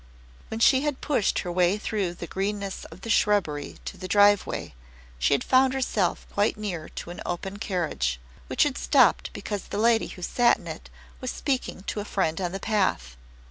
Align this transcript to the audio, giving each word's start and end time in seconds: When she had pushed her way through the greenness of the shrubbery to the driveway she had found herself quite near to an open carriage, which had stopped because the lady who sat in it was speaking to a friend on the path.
When 0.47 0.59
she 0.59 0.81
had 0.81 0.99
pushed 0.99 1.37
her 1.45 1.51
way 1.51 1.77
through 1.77 2.15
the 2.15 2.25
greenness 2.25 2.85
of 2.85 3.01
the 3.01 3.09
shrubbery 3.11 3.77
to 3.85 3.97
the 3.97 4.07
driveway 4.07 4.73
she 5.19 5.35
had 5.35 5.43
found 5.43 5.75
herself 5.75 6.25
quite 6.33 6.57
near 6.57 6.89
to 6.89 7.11
an 7.11 7.21
open 7.23 7.57
carriage, 7.57 8.19
which 8.47 8.63
had 8.63 8.79
stopped 8.79 9.29
because 9.31 9.65
the 9.65 9.77
lady 9.77 10.07
who 10.07 10.23
sat 10.23 10.57
in 10.57 10.65
it 10.65 10.89
was 11.19 11.29
speaking 11.29 11.83
to 11.83 11.99
a 11.99 12.03
friend 12.05 12.41
on 12.41 12.51
the 12.51 12.59
path. 12.59 13.15